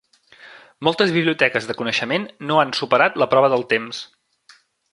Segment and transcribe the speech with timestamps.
[0.87, 4.01] Moltes biblioteques de coneixement no han superat la prova del temps.